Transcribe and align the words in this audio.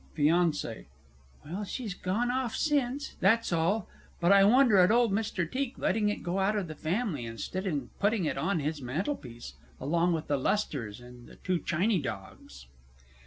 FIANCÉE. 0.17 0.85
Well, 1.45 1.63
she's 1.63 1.93
gone 1.93 2.31
off 2.31 2.55
since, 2.55 3.13
that's 3.19 3.53
all; 3.53 3.87
but 4.19 4.31
I 4.31 4.43
wonder 4.43 4.79
at 4.79 4.89
old 4.89 5.11
Mr. 5.11 5.45
Teak 5.47 5.77
letting 5.77 6.09
it 6.09 6.23
go 6.23 6.39
out 6.39 6.55
of 6.55 6.67
the 6.67 6.73
family, 6.73 7.23
instead 7.27 7.67
of 7.67 7.87
putting 7.99 8.25
it 8.25 8.35
on 8.35 8.61
his 8.61 8.81
mantelpiece 8.81 9.53
along 9.79 10.13
with 10.13 10.25
the 10.25 10.37
lustres, 10.37 11.01
and 11.01 11.27
the 11.27 11.35
two 11.35 11.59
chiny 11.59 11.99
dogs. 12.01 12.65